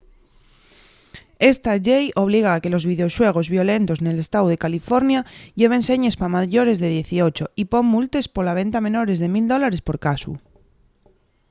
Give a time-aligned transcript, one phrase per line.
[1.51, 5.19] esta llei obliga a que los videoxuegos violentos nel estáu de california
[5.59, 9.45] lleven señes pa mayores de 18 y pon multes pola venta a menores de 1
[9.51, 10.33] 000$ por casu